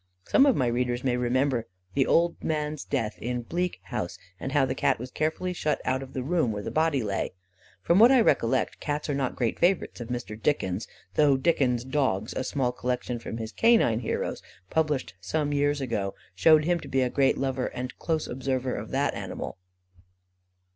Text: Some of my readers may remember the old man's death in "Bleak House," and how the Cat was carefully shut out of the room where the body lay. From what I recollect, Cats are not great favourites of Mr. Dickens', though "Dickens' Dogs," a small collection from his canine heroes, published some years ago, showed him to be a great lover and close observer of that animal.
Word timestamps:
Some 0.27 0.47
of 0.47 0.55
my 0.55 0.65
readers 0.65 1.03
may 1.03 1.15
remember 1.15 1.67
the 1.93 2.07
old 2.07 2.43
man's 2.43 2.83
death 2.83 3.19
in 3.19 3.43
"Bleak 3.43 3.79
House," 3.83 4.17
and 4.39 4.51
how 4.51 4.65
the 4.65 4.73
Cat 4.73 4.97
was 4.97 5.11
carefully 5.11 5.53
shut 5.53 5.79
out 5.85 6.01
of 6.01 6.13
the 6.13 6.23
room 6.23 6.51
where 6.51 6.63
the 6.63 6.71
body 6.71 7.03
lay. 7.03 7.33
From 7.83 7.99
what 7.99 8.11
I 8.11 8.19
recollect, 8.19 8.79
Cats 8.79 9.11
are 9.11 9.13
not 9.13 9.35
great 9.35 9.59
favourites 9.59 10.01
of 10.01 10.07
Mr. 10.07 10.35
Dickens', 10.41 10.87
though 11.13 11.37
"Dickens' 11.37 11.83
Dogs," 11.85 12.33
a 12.33 12.43
small 12.43 12.71
collection 12.71 13.19
from 13.19 13.37
his 13.37 13.51
canine 13.51 13.99
heroes, 13.99 14.41
published 14.71 15.13
some 15.21 15.53
years 15.53 15.79
ago, 15.81 16.15
showed 16.33 16.65
him 16.65 16.79
to 16.79 16.87
be 16.87 17.01
a 17.03 17.09
great 17.11 17.37
lover 17.37 17.67
and 17.67 17.95
close 17.99 18.27
observer 18.27 18.73
of 18.73 18.89
that 18.89 19.13
animal. 19.13 19.59